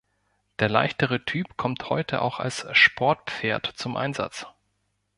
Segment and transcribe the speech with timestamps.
[0.57, 4.47] Der leichtere Typ kommt heute auch als Sportpferd zum Einsatz.